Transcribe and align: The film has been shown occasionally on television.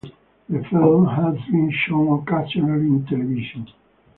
The 0.49 0.63
film 0.71 1.05
has 1.05 1.35
been 1.51 1.69
shown 1.85 2.23
occasionally 2.23 2.87
on 3.01 3.05
television. 3.07 3.67